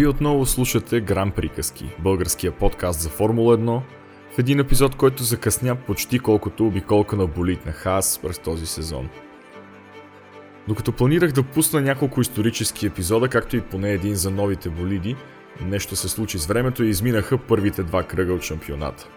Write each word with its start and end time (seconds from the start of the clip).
Вие 0.00 0.08
отново 0.08 0.46
слушате 0.46 1.00
Гран 1.00 1.30
Приказки, 1.30 1.90
българския 1.98 2.52
подкаст 2.52 3.00
за 3.00 3.08
Формула 3.08 3.58
1, 3.58 3.82
в 4.34 4.38
един 4.38 4.60
епизод, 4.60 4.96
който 4.96 5.22
закъсня 5.22 5.76
почти 5.76 6.18
колкото 6.18 6.66
обиколка 6.66 7.16
на 7.16 7.26
болит 7.26 7.66
на 7.66 7.72
Хас 7.72 8.20
през 8.22 8.38
този 8.38 8.66
сезон. 8.66 9.08
Докато 10.68 10.92
планирах 10.92 11.32
да 11.32 11.42
пусна 11.42 11.80
няколко 11.80 12.20
исторически 12.20 12.86
епизода, 12.86 13.28
както 13.28 13.56
и 13.56 13.60
поне 13.60 13.92
един 13.92 14.14
за 14.14 14.30
новите 14.30 14.68
болиди, 14.70 15.16
нещо 15.60 15.96
се 15.96 16.08
случи 16.08 16.38
с 16.38 16.46
времето 16.46 16.84
и 16.84 16.88
изминаха 16.88 17.38
първите 17.38 17.82
два 17.82 18.02
кръга 18.02 18.32
от 18.32 18.42
шампионата. 18.42 19.08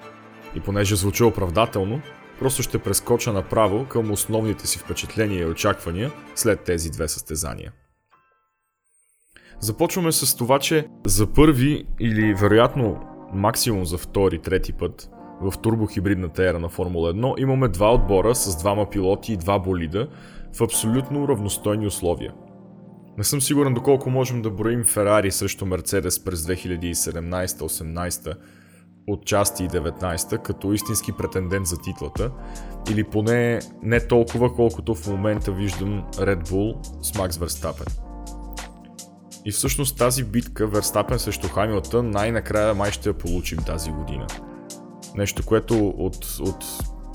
И 0.56 0.60
понеже 0.60 0.96
звуча 0.96 1.26
оправдателно, 1.26 2.02
просто 2.40 2.64
ще 2.64 2.80
прескоча 2.80 3.34
направо 3.34 3.86
към 3.86 4.12
основните 4.12 4.68
си 4.68 4.80
впечатления 4.80 5.42
и 5.42 5.52
очаквания 5.52 6.12
след 6.36 6.60
тези 6.60 6.90
две 6.90 7.08
състезания. 7.08 7.72
Започваме 9.60 10.12
с 10.12 10.36
това, 10.36 10.60
че 10.60 10.88
за 11.06 11.28
първи 11.28 11.86
или 12.00 12.34
вероятно 12.34 13.00
максимум 13.34 13.86
за 13.86 13.98
втори, 13.98 14.40
трети 14.40 14.74
път 14.74 15.10
в 15.42 15.58
турбохибридната 15.58 16.50
ера 16.50 16.60
на 16.60 16.70
Формула 16.70 17.14
1 17.14 17.42
имаме 17.42 17.68
два 17.68 17.94
отбора 17.94 18.36
с 18.36 18.58
двама 18.58 18.90
пилоти 18.90 19.34
и 19.34 19.38
два 19.38 19.60
болида 19.60 20.08
в 20.58 20.62
абсолютно 20.62 21.28
равностойни 21.28 21.88
условия. 21.88 22.34
Не 23.18 23.24
съм 23.24 23.42
сигурен 23.42 23.74
доколко 23.74 24.10
можем 24.10 24.42
да 24.42 24.50
броим 24.50 24.84
Ферари 24.84 25.32
срещу 25.32 25.66
Мерцедес 25.66 26.24
през 26.24 26.42
2017-18 26.42 28.36
от 29.08 29.26
части 29.26 29.64
и 29.64 29.70
19 29.70 30.42
като 30.42 30.74
истински 30.74 31.12
претендент 31.12 31.68
за 31.68 31.78
титлата 31.78 32.32
или 32.92 33.04
поне 33.04 33.60
не 33.84 34.08
толкова 34.08 34.56
колкото 34.56 34.96
в 34.96 35.08
момента 35.08 35.52
виждам 35.52 36.04
Red 36.12 36.48
Bull 36.48 37.02
с 37.02 37.18
Макс 37.18 37.38
Верстапен. 37.38 37.88
И 39.46 39.52
всъщност 39.52 39.98
тази 39.98 40.24
битка 40.24 40.68
Верстапен 40.68 41.20
срещу 41.20 41.48
Хамилтън 41.48 42.10
най-накрая 42.10 42.74
май 42.74 42.92
ще 42.92 43.10
я 43.10 43.18
получим 43.18 43.58
тази 43.58 43.92
година. 43.92 44.28
Нещо, 45.16 45.46
което 45.46 45.88
от, 45.88 46.38
от 46.40 46.66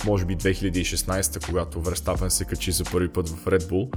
може 0.07 0.25
би 0.25 0.37
2016, 0.37 1.47
когато 1.47 1.81
Верстапен 1.81 2.31
се 2.31 2.45
качи 2.45 2.73
за 2.73 2.85
първи 2.85 3.09
път 3.09 3.29
в 3.29 3.45
Red 3.45 3.63
Bull, 3.63 3.95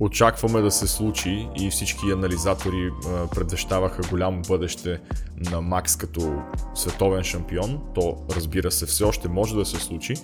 очакваме 0.00 0.60
да 0.60 0.70
се 0.70 0.86
случи 0.86 1.48
и 1.60 1.70
всички 1.70 2.10
анализатори 2.12 2.90
предвещаваха 3.34 4.02
голямо 4.10 4.42
бъдеще 4.48 5.00
на 5.36 5.60
Макс 5.60 5.96
като 5.96 6.42
световен 6.74 7.24
шампион. 7.24 7.80
То 7.94 8.16
разбира 8.36 8.70
се 8.70 8.86
все 8.86 9.04
още 9.04 9.28
може 9.28 9.54
да 9.54 9.64
се 9.64 9.76
случи, 9.76 10.14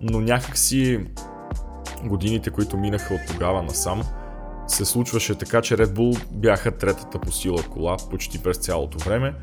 но 0.00 0.20
някакси 0.20 1.06
годините, 2.04 2.50
които 2.50 2.76
минаха 2.76 3.14
от 3.14 3.20
тогава 3.32 3.62
насам, 3.62 4.02
се 4.70 4.84
случваше 4.84 5.34
така, 5.34 5.62
че 5.62 5.76
Red 5.76 5.86
Bull 5.86 6.24
бяха 6.32 6.70
третата 6.70 7.18
по 7.18 7.32
сила 7.32 7.62
кола 7.62 7.96
почти 8.10 8.42
през 8.42 8.56
цялото 8.56 8.98
време, 8.98 9.34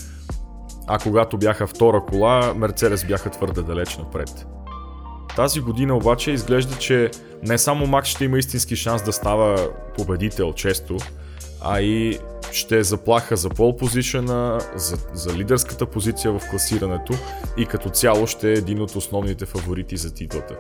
а 0.88 1.00
когато 1.00 1.38
бяха 1.38 1.67
втора 1.67 2.06
кола, 2.06 2.53
Мерцедес 2.53 3.06
бяха 3.06 3.30
твърде 3.30 3.61
далеч 3.61 3.97
напред. 3.97 4.47
Тази 5.36 5.61
година 5.61 5.95
обаче 5.97 6.31
изглежда, 6.31 6.78
че 6.78 7.11
не 7.44 7.58
само 7.58 7.88
Макс 7.88 8.09
ще 8.09 8.25
има 8.25 8.38
истински 8.38 8.75
шанс 8.75 9.03
да 9.03 9.14
става 9.14 9.69
победител 9.97 10.53
често, 10.53 10.97
а 11.62 11.81
и 11.81 12.19
ще 12.52 12.78
е 12.78 12.84
заплаха 12.84 13.38
за 13.38 13.50
пол 13.50 13.75
позишена, 13.75 14.59
за, 14.75 14.97
за 15.14 15.38
лидерската 15.38 15.86
позиция 15.86 16.31
в 16.31 16.41
класирането 16.50 17.14
и 17.58 17.66
като 17.66 17.89
цяло 17.89 18.28
ще 18.28 18.50
е 18.50 18.53
един 18.53 18.81
от 18.81 18.96
основните 18.96 19.46
фаворити 19.46 19.97
за 19.97 20.13
титлата. 20.13 20.56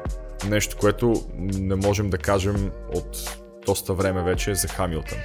Нещо, 0.49 0.77
което 0.79 1.13
не 1.37 1.75
можем 1.75 2.09
да 2.09 2.17
кажем 2.17 2.71
от 2.95 3.39
доста 3.67 3.93
време 3.93 4.23
вече 4.23 4.55
за 4.55 4.67
Хамилтън. 4.67 5.17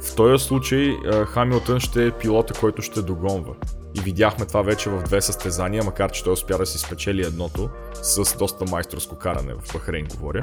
В 0.00 0.14
този 0.14 0.44
случай 0.44 0.96
Хамилтън 1.26 1.80
ще 1.80 2.06
е 2.06 2.10
пилота, 2.10 2.54
който 2.60 2.82
ще 2.82 3.02
догонва. 3.02 3.54
И 3.94 4.00
видяхме 4.00 4.46
това 4.46 4.62
вече 4.62 4.90
в 4.90 5.02
две 5.02 5.20
състезания, 5.20 5.84
макар 5.84 6.10
че 6.10 6.24
той 6.24 6.32
успя 6.32 6.58
да 6.58 6.66
си 6.66 6.78
спечели 6.78 7.22
едното 7.22 7.68
с 8.02 8.36
доста 8.36 8.64
майсторско 8.64 9.16
каране 9.16 9.54
в 9.54 9.72
Бахрейн, 9.72 10.06
говоря. 10.10 10.40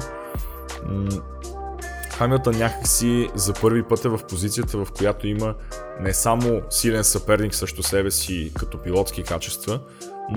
Хамилтън 2.10 2.58
някакси 2.58 3.28
за 3.34 3.52
първи 3.52 3.82
път 3.82 4.04
е 4.04 4.08
в 4.08 4.20
позицията, 4.28 4.84
в 4.84 4.88
която 4.98 5.26
има 5.26 5.54
не 6.00 6.14
само 6.14 6.62
силен 6.70 7.04
съперник 7.04 7.54
срещу 7.54 7.82
себе 7.82 8.10
си 8.10 8.52
като 8.58 8.78
пилотски 8.78 9.22
качества, 9.22 9.80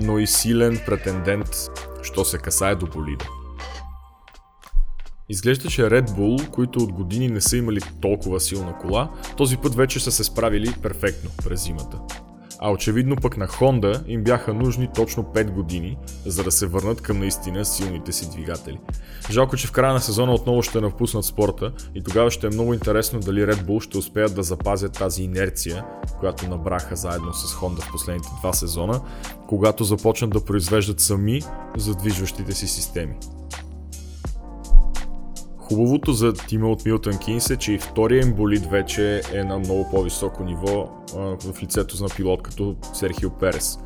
но 0.02 0.18
и 0.18 0.26
силен 0.26 0.80
претендент, 0.86 1.70
що 2.02 2.24
се 2.24 2.38
касае 2.38 2.74
до 2.74 2.86
болида. 2.86 3.24
Изглежда, 5.28 5.68
че 5.68 5.82
Red 5.82 6.08
Bull, 6.08 6.50
които 6.50 6.78
от 6.78 6.92
години 6.92 7.28
не 7.28 7.40
са 7.40 7.56
имали 7.56 7.80
толкова 8.00 8.40
силна 8.40 8.78
кола, 8.78 9.10
този 9.36 9.56
път 9.56 9.74
вече 9.74 10.00
са 10.00 10.12
се 10.12 10.24
справили 10.24 10.74
перфектно 10.82 11.30
през 11.44 11.64
зимата. 11.64 11.98
А 12.58 12.70
очевидно 12.70 13.16
пък 13.16 13.36
на 13.36 13.48
Honda 13.48 14.02
им 14.06 14.24
бяха 14.24 14.54
нужни 14.54 14.88
точно 14.94 15.24
5 15.24 15.50
години, 15.50 15.96
за 16.26 16.44
да 16.44 16.50
се 16.50 16.66
върнат 16.66 17.00
към 17.00 17.18
наистина 17.18 17.64
силните 17.64 18.12
си 18.12 18.30
двигатели. 18.30 18.78
Жалко, 19.30 19.56
че 19.56 19.66
в 19.66 19.72
края 19.72 19.92
на 19.92 20.00
сезона 20.00 20.34
отново 20.34 20.62
ще 20.62 20.80
напуснат 20.80 21.24
спорта 21.24 21.72
и 21.94 22.02
тогава 22.02 22.30
ще 22.30 22.46
е 22.46 22.50
много 22.50 22.74
интересно 22.74 23.20
дали 23.20 23.46
Red 23.46 23.64
Bull 23.64 23.84
ще 23.84 23.98
успеят 23.98 24.34
да 24.34 24.42
запазят 24.42 24.92
тази 24.92 25.22
инерция, 25.22 25.84
която 26.20 26.48
набраха 26.48 26.96
заедно 26.96 27.34
с 27.34 27.54
Honda 27.54 27.80
в 27.80 27.92
последните 27.92 28.28
два 28.40 28.52
сезона, 28.52 29.00
когато 29.48 29.84
започнат 29.84 30.30
да 30.30 30.44
произвеждат 30.44 31.00
сами 31.00 31.42
задвижващите 31.76 32.52
си 32.52 32.66
системи. 32.66 33.14
Хубавото 35.68 36.12
за 36.12 36.32
тима 36.32 36.70
от 36.70 36.84
Милтън 36.84 37.18
Кинс 37.18 37.50
е, 37.50 37.56
че 37.56 37.72
и 37.72 37.78
втория 37.78 38.22
им 38.22 38.32
болид 38.32 38.66
вече 38.66 39.22
е 39.32 39.44
на 39.44 39.58
много 39.58 39.90
по-високо 39.90 40.44
ниво 40.44 40.88
в 41.14 41.62
лицето 41.62 42.02
на 42.02 42.08
пилот 42.08 42.42
като 42.42 42.76
Серхио 42.92 43.30
Перес. 43.30 43.78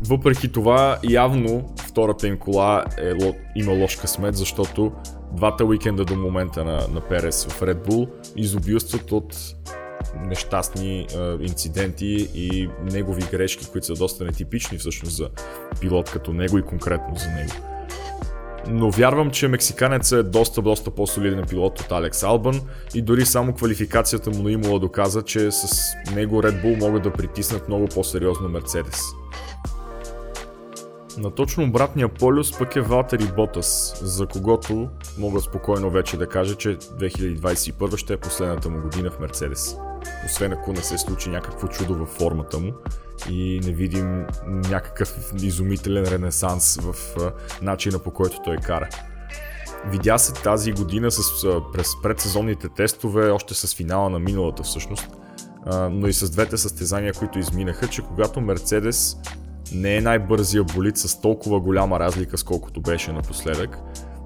Въпреки 0.00 0.52
това, 0.52 0.98
явно 1.04 1.74
втората 1.88 2.28
им 2.28 2.38
кола 2.38 2.84
е, 2.98 3.12
има 3.56 3.72
лош 3.72 3.96
късмет, 3.96 4.36
защото 4.36 4.92
двата 5.32 5.64
уикенда 5.64 6.04
до 6.04 6.16
момента 6.16 6.64
на, 6.64 6.88
на 6.88 7.00
Перес 7.00 7.46
в 7.46 7.60
Red 7.60 7.88
Bull 7.88 8.08
изобилстват 8.36 9.12
от 9.12 9.36
нещастни 10.26 11.06
а, 11.16 11.38
инциденти 11.40 12.28
и 12.34 12.68
негови 12.92 13.22
грешки, 13.30 13.66
които 13.72 13.86
са 13.86 13.94
доста 13.94 14.24
нетипични 14.24 14.78
всъщност 14.78 15.16
за 15.16 15.30
пилот 15.80 16.10
като 16.10 16.32
него 16.32 16.58
и 16.58 16.62
конкретно 16.62 17.16
за 17.16 17.28
него 17.28 17.52
но 18.68 18.90
вярвам, 18.90 19.30
че 19.30 19.48
мексиканец 19.48 20.12
е 20.12 20.22
доста, 20.22 20.62
доста 20.62 20.90
по-солиден 20.90 21.44
пилот 21.48 21.80
от 21.80 21.92
Алекс 21.92 22.22
Албан 22.22 22.60
и 22.94 23.02
дори 23.02 23.26
само 23.26 23.52
квалификацията 23.52 24.30
му 24.30 24.42
на 24.42 24.52
Имола 24.52 24.78
доказа, 24.78 25.22
че 25.22 25.50
с 25.50 25.92
него 26.14 26.42
Red 26.42 26.64
Bull 26.64 26.80
могат 26.80 27.02
да 27.02 27.12
притиснат 27.12 27.68
много 27.68 27.86
по-сериозно 27.86 28.48
Мерцедес. 28.48 29.00
На 31.18 31.30
точно 31.30 31.64
обратния 31.64 32.08
полюс 32.08 32.58
пък 32.58 32.76
е 32.76 32.80
Валтери 32.80 33.28
Ботас, 33.36 33.98
за 34.02 34.26
когото 34.26 34.88
мога 35.18 35.40
спокойно 35.40 35.90
вече 35.90 36.16
да 36.16 36.28
кажа, 36.28 36.54
че 36.54 36.68
2021 36.68 37.96
ще 37.96 38.12
е 38.12 38.16
последната 38.16 38.70
му 38.70 38.82
година 38.82 39.10
в 39.10 39.20
Мерцедес. 39.20 39.76
Освен 40.26 40.52
ако 40.52 40.72
не 40.72 40.82
се 40.82 40.98
случи 40.98 41.30
някакво 41.30 41.68
чудо 41.68 41.94
във 41.94 42.08
формата 42.08 42.58
му 42.58 42.72
и 43.30 43.60
не 43.64 43.72
видим 43.72 44.26
някакъв 44.46 45.32
изумителен 45.42 46.04
ренесанс 46.04 46.76
в 46.76 46.94
начина 47.62 47.98
по 47.98 48.10
който 48.10 48.42
той 48.44 48.56
кара. 48.56 48.88
Видя 49.86 50.18
се 50.18 50.32
тази 50.32 50.72
година 50.72 51.10
с, 51.10 51.46
през 51.72 51.88
предсезонните 52.02 52.68
тестове, 52.68 53.30
още 53.30 53.54
с 53.54 53.74
финала 53.74 54.10
на 54.10 54.18
миналата 54.18 54.62
всъщност, 54.62 55.08
но 55.90 56.06
и 56.06 56.12
с 56.12 56.30
двете 56.30 56.56
състезания, 56.56 57.12
които 57.12 57.38
изминаха, 57.38 57.88
че 57.88 58.02
когато 58.02 58.40
Мерцедес 58.40 59.16
не 59.72 59.96
е 59.96 60.00
най-бързия 60.00 60.64
болит 60.64 60.96
с 60.96 61.20
толкова 61.20 61.60
голяма 61.60 62.00
разлика, 62.00 62.38
сколкото 62.38 62.80
беше 62.80 63.12
напоследък, 63.12 63.78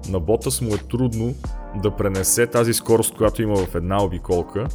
на 0.09 0.19
Ботас 0.19 0.61
му 0.61 0.75
е 0.75 0.77
трудно 0.77 1.35
да 1.75 1.95
пренесе 1.95 2.47
тази 2.47 2.73
скорост, 2.73 3.15
която 3.15 3.41
има 3.41 3.55
в 3.55 3.75
една 3.75 4.03
обиколка, 4.03 4.67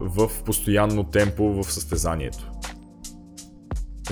в 0.00 0.30
постоянно 0.44 1.04
темпо 1.04 1.44
в 1.44 1.72
състезанието. 1.72 2.50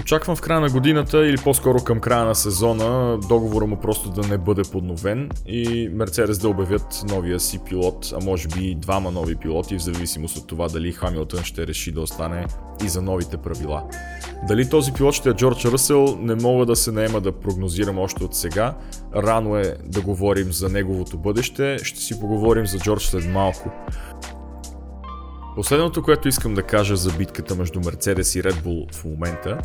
Очаквам 0.01 0.37
в 0.37 0.41
края 0.41 0.61
на 0.61 0.71
годината 0.71 1.27
или 1.27 1.37
по-скоро 1.37 1.85
към 1.85 2.01
края 2.01 2.25
на 2.25 2.35
сезона 2.35 3.19
договора 3.29 3.67
му 3.67 3.77
просто 3.77 4.11
да 4.11 4.29
не 4.29 4.39
бъде 4.39 4.63
подновен 4.73 5.31
и 5.47 5.89
Мерцедес 5.93 6.39
да 6.39 6.49
обявят 6.49 7.03
новия 7.09 7.41
си 7.41 7.59
пилот, 7.59 8.13
а 8.21 8.25
може 8.25 8.49
би 8.49 8.65
и 8.65 8.75
двама 8.75 9.11
нови 9.11 9.37
пилоти, 9.37 9.79
в 9.79 9.83
зависимост 9.83 10.37
от 10.37 10.47
това 10.47 10.69
дали 10.69 10.93
Хамилтън 10.93 11.45
ще 11.45 11.67
реши 11.67 11.93
да 11.93 12.01
остане 12.01 12.47
и 12.85 12.89
за 12.89 13.03
новите 13.03 13.37
правила. 13.37 13.83
Дали 14.49 14.69
този 14.69 14.93
пилот 14.93 15.15
ще 15.15 15.29
е 15.29 15.33
Джордж 15.33 15.65
Ръсел, 15.65 16.19
не 16.21 16.35
мога 16.35 16.67
да 16.67 16.77
се 16.77 16.93
наема 16.93 17.21
да 17.21 17.33
прогнозирам 17.33 17.99
още 17.99 18.25
от 18.25 18.35
сега. 18.35 18.75
Рано 19.17 19.57
е 19.57 19.77
да 19.85 20.01
говорим 20.01 20.53
за 20.53 20.69
неговото 20.69 21.19
бъдеще, 21.19 21.79
ще 21.83 22.01
си 22.01 22.21
поговорим 22.21 22.67
за 22.67 22.79
Джордж 22.79 23.05
след 23.05 23.25
малко. 23.33 23.71
Последното, 25.57 26.03
което 26.03 26.29
искам 26.29 26.55
да 26.55 26.63
кажа 26.63 26.97
за 26.97 27.13
битката 27.13 27.55
между 27.55 27.81
Мерцедес 27.81 28.35
и 28.35 28.43
Red 28.43 28.65
Bull 28.65 28.95
в 28.95 29.05
момента 29.05 29.59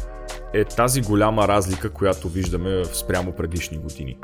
е 0.53 0.65
тази 0.65 1.01
голяма 1.01 1.47
разлика, 1.47 1.89
която 1.89 2.29
виждаме 2.29 2.69
в 2.69 2.85
спрямо 2.85 3.31
предишни 3.31 3.77
години. 3.77 4.17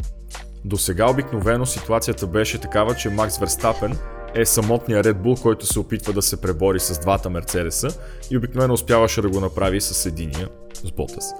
До 0.65 0.77
сега 0.77 1.09
обикновено 1.09 1.65
ситуацията 1.65 2.27
беше 2.27 2.61
такава, 2.61 2.95
че 2.95 3.09
Макс 3.09 3.37
Верстапен 3.37 3.97
е 4.35 4.45
самотния 4.45 5.03
Red 5.03 5.13
Bull, 5.13 5.41
който 5.41 5.65
се 5.65 5.79
опитва 5.79 6.13
да 6.13 6.21
се 6.21 6.41
пребори 6.41 6.79
с 6.79 6.99
двата 6.99 7.29
Мерцедеса 7.29 7.87
и 8.31 8.37
обикновено 8.37 8.73
успяваше 8.73 9.21
да 9.21 9.29
го 9.29 9.39
направи 9.39 9.81
с 9.81 10.05
единия, 10.05 10.49
с 10.73 10.91
Ботас. 10.91 11.33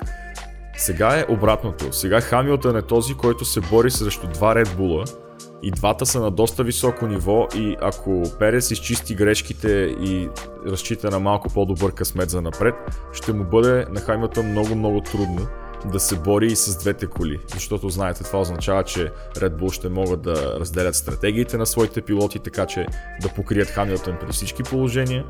Сега 0.77 1.19
е 1.19 1.25
обратното. 1.29 1.93
Сега 1.93 2.21
Хамилтън 2.21 2.77
е 2.77 2.81
този, 2.81 3.13
който 3.13 3.45
се 3.45 3.61
бори 3.61 3.91
срещу 3.91 4.27
два 4.27 4.55
Red 4.55 4.67
Bull 4.67 5.26
и 5.67 5.71
двата 5.71 6.05
са 6.05 6.19
на 6.19 6.31
доста 6.31 6.63
високо 6.63 7.07
ниво 7.07 7.47
и 7.55 7.75
ако 7.81 8.23
Перес 8.39 8.71
изчисти 8.71 9.15
грешките 9.15 9.69
и 10.01 10.29
разчита 10.65 11.11
на 11.11 11.19
малко 11.19 11.49
по-добър 11.49 11.93
късмет 11.93 12.29
за 12.29 12.41
напред, 12.41 12.75
ще 13.13 13.33
му 13.33 13.43
бъде 13.43 13.85
на 13.89 13.99
Хамилтън 13.99 14.51
много-много 14.51 15.01
трудно 15.01 15.47
да 15.91 15.99
се 15.99 16.15
бори 16.15 16.47
и 16.47 16.55
с 16.55 16.77
двете 16.77 17.07
коли. 17.07 17.39
Защото 17.53 17.89
знаете, 17.89 18.23
това 18.23 18.39
означава, 18.39 18.83
че 18.83 19.11
Red 19.35 19.61
Bull 19.61 19.73
ще 19.73 19.89
могат 19.89 20.21
да 20.21 20.59
разделят 20.59 20.95
стратегиите 20.95 21.57
на 21.57 21.65
своите 21.65 22.01
пилоти, 22.01 22.39
така 22.39 22.65
че 22.65 22.85
да 23.21 23.29
покрият 23.29 23.69
Хамилтън 23.69 24.17
при 24.21 24.31
всички 24.31 24.63
положения 24.63 25.25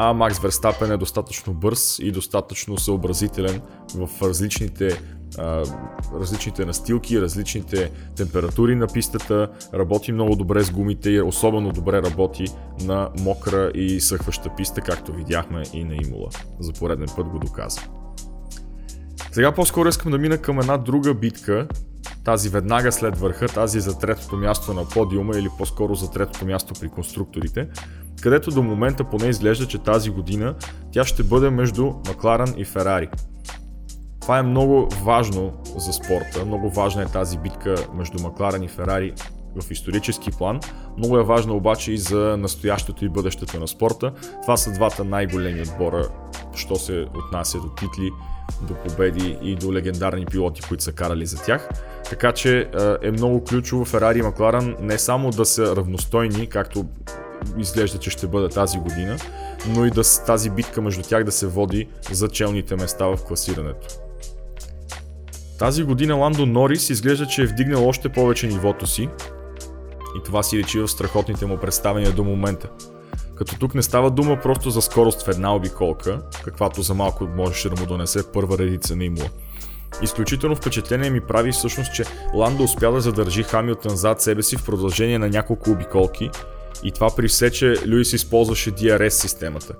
а 0.00 0.12
Макс 0.12 0.38
Верстапен 0.38 0.92
е 0.92 0.96
достатъчно 0.96 1.54
бърз 1.54 1.98
и 1.98 2.12
достатъчно 2.12 2.78
съобразителен 2.78 3.60
в 3.94 4.08
различните 4.22 5.00
различните 6.20 6.64
настилки, 6.64 7.20
различните 7.20 7.90
температури 8.16 8.74
на 8.74 8.86
пистата, 8.86 9.48
работи 9.74 10.12
много 10.12 10.36
добре 10.36 10.62
с 10.62 10.70
гумите 10.70 11.10
и 11.10 11.22
особено 11.22 11.72
добре 11.72 12.02
работи 12.02 12.46
на 12.80 13.08
мокра 13.18 13.70
и 13.74 14.00
съхваща 14.00 14.50
писта, 14.56 14.80
както 14.80 15.12
видяхме 15.12 15.62
и 15.72 15.84
на 15.84 15.94
Имула. 15.94 16.28
За 16.60 16.72
пореден 16.72 17.08
път 17.16 17.28
го 17.28 17.38
доказва. 17.38 17.82
Сега 19.32 19.52
по-скоро 19.52 19.88
искам 19.88 20.12
да 20.12 20.18
мина 20.18 20.38
към 20.38 20.60
една 20.60 20.76
друга 20.76 21.14
битка, 21.14 21.68
тази 22.24 22.48
веднага 22.48 22.92
след 22.92 23.18
върха, 23.18 23.46
тази 23.46 23.80
за 23.80 23.98
третото 23.98 24.36
място 24.36 24.74
на 24.74 24.84
подиума 24.84 25.38
или 25.38 25.48
по-скоро 25.58 25.94
за 25.94 26.10
третото 26.10 26.46
място 26.46 26.74
при 26.80 26.88
конструкторите, 26.88 27.68
където 28.20 28.50
до 28.50 28.62
момента 28.62 29.04
поне 29.04 29.26
изглежда, 29.28 29.66
че 29.66 29.78
тази 29.78 30.10
година 30.10 30.54
тя 30.92 31.04
ще 31.04 31.22
бъде 31.22 31.50
между 31.50 31.84
Макларан 31.84 32.54
и 32.56 32.64
Ферари. 32.64 33.08
Това 34.28 34.38
е 34.38 34.42
много 34.42 34.88
важно 35.02 35.52
за 35.76 35.92
спорта, 35.92 36.44
много 36.46 36.70
важна 36.70 37.02
е 37.02 37.06
тази 37.06 37.38
битка 37.38 37.74
между 37.94 38.22
Макларан 38.22 38.62
и 38.62 38.68
Ферари 38.68 39.12
в 39.56 39.70
исторически 39.70 40.30
план. 40.30 40.60
Много 40.96 41.18
е 41.18 41.22
важно 41.22 41.56
обаче 41.56 41.92
и 41.92 41.98
за 41.98 42.36
настоящето 42.38 43.04
и 43.04 43.08
бъдещето 43.08 43.60
на 43.60 43.68
спорта. 43.68 44.12
Това 44.42 44.56
са 44.56 44.72
двата 44.72 45.04
най-големи 45.04 45.62
отбора, 45.62 46.08
що 46.54 46.76
се 46.76 47.06
отнася 47.18 47.58
до 47.58 47.68
титли, 47.68 48.10
до 48.62 48.74
победи 48.74 49.38
и 49.42 49.56
до 49.56 49.72
легендарни 49.72 50.26
пилоти, 50.26 50.62
които 50.68 50.84
са 50.84 50.92
карали 50.92 51.26
за 51.26 51.42
тях. 51.42 51.68
Така 52.10 52.32
че 52.32 52.70
е 53.02 53.10
много 53.10 53.44
ключово 53.44 53.84
Ферари 53.84 54.18
и 54.18 54.22
Макларан 54.22 54.76
не 54.80 54.98
само 54.98 55.30
да 55.30 55.44
са 55.44 55.76
равностойни, 55.76 56.46
както 56.46 56.86
изглежда, 57.58 57.98
че 57.98 58.10
ще 58.10 58.26
бъде 58.26 58.48
тази 58.48 58.78
година, 58.78 59.16
но 59.68 59.84
и 59.84 59.90
да 59.90 60.02
тази 60.26 60.50
битка 60.50 60.82
между 60.82 61.02
тях 61.02 61.24
да 61.24 61.32
се 61.32 61.46
води 61.46 61.88
за 62.12 62.28
челните 62.28 62.76
места 62.76 63.06
в 63.06 63.18
класирането. 63.26 64.07
Тази 65.58 65.82
година 65.82 66.14
Ландо 66.14 66.46
Норис 66.46 66.90
изглежда, 66.90 67.26
че 67.26 67.42
е 67.42 67.46
вдигнал 67.46 67.88
още 67.88 68.08
повече 68.08 68.46
нивото 68.46 68.86
си 68.86 69.08
и 70.16 70.22
това 70.24 70.42
си 70.42 70.58
речи 70.58 70.80
в 70.80 70.88
страхотните 70.88 71.46
му 71.46 71.56
представения 71.56 72.12
до 72.12 72.24
момента. 72.24 72.68
Като 73.34 73.58
тук 73.58 73.74
не 73.74 73.82
става 73.82 74.10
дума 74.10 74.40
просто 74.42 74.70
за 74.70 74.82
скорост 74.82 75.22
в 75.22 75.28
една 75.28 75.54
обиколка, 75.54 76.20
каквато 76.44 76.82
за 76.82 76.94
малко 76.94 77.26
можеше 77.36 77.68
да 77.68 77.80
му 77.80 77.86
донесе 77.86 78.32
първа 78.32 78.58
редица 78.58 78.96
на 78.96 79.04
Имула. 79.04 79.28
Изключително 80.02 80.56
впечатление 80.56 81.10
ми 81.10 81.20
прави 81.20 81.52
всъщност, 81.52 81.94
че 81.94 82.04
Ландо 82.34 82.62
успя 82.62 82.92
да 82.92 83.00
задържи 83.00 83.42
Хамилтън 83.42 83.96
зад 83.96 84.20
себе 84.20 84.42
си 84.42 84.56
в 84.56 84.64
продължение 84.64 85.18
на 85.18 85.28
няколко 85.28 85.70
обиколки 85.70 86.30
и 86.84 86.92
това 86.92 87.10
при 87.16 87.28
все, 87.28 87.50
че 87.50 87.74
Люис 87.86 88.12
използваше 88.12 88.72
DRS 88.72 89.08
системата. 89.08 89.74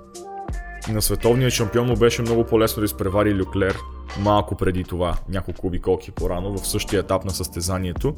На 0.87 1.01
световния 1.01 1.49
шампион 1.49 1.87
му 1.87 1.95
беше 1.95 2.21
много 2.21 2.43
по-лесно 2.43 2.81
да 2.81 2.85
изпревари 2.85 3.35
Люклер 3.35 3.77
малко 4.19 4.55
преди 4.55 4.83
това, 4.83 5.17
няколко 5.29 5.67
обиколки 5.67 6.11
по-рано, 6.11 6.57
в 6.57 6.67
същия 6.67 6.99
етап 6.99 7.25
на 7.25 7.31
състезанието. 7.31 8.15